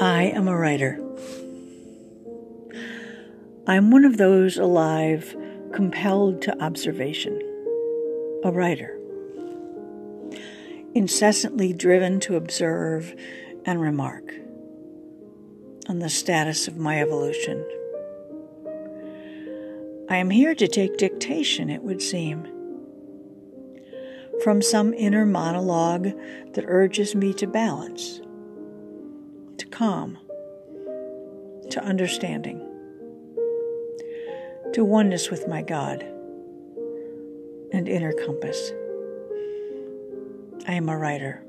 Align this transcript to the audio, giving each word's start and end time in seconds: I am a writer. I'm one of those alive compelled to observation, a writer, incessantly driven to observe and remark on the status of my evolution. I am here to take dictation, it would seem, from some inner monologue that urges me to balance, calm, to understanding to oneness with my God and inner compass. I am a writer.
I 0.00 0.26
am 0.26 0.46
a 0.46 0.56
writer. 0.56 1.00
I'm 3.66 3.90
one 3.90 4.04
of 4.04 4.16
those 4.16 4.56
alive 4.56 5.36
compelled 5.72 6.40
to 6.42 6.62
observation, 6.62 7.40
a 8.44 8.52
writer, 8.52 8.96
incessantly 10.94 11.72
driven 11.72 12.20
to 12.20 12.36
observe 12.36 13.12
and 13.64 13.80
remark 13.80 14.32
on 15.88 15.98
the 15.98 16.08
status 16.08 16.68
of 16.68 16.76
my 16.76 17.00
evolution. 17.02 17.66
I 20.08 20.18
am 20.18 20.30
here 20.30 20.54
to 20.54 20.68
take 20.68 20.96
dictation, 20.96 21.70
it 21.70 21.82
would 21.82 22.00
seem, 22.00 22.46
from 24.44 24.62
some 24.62 24.94
inner 24.94 25.26
monologue 25.26 26.12
that 26.52 26.64
urges 26.68 27.16
me 27.16 27.34
to 27.34 27.48
balance, 27.48 28.20
calm, 29.70 30.18
to 31.70 31.82
understanding 31.82 32.68
to 34.72 34.84
oneness 34.84 35.30
with 35.30 35.48
my 35.48 35.62
God 35.62 36.02
and 37.72 37.88
inner 37.88 38.12
compass. 38.12 38.70
I 40.66 40.74
am 40.74 40.88
a 40.88 40.96
writer. 40.96 41.42